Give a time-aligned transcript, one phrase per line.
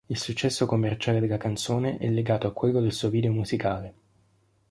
[0.07, 3.93] Il successo commerciale della canzone è legato a quello del suo video musicale.